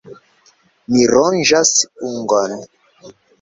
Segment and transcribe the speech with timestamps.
[0.93, 1.75] Mi ronĝas
[2.09, 2.57] ungon.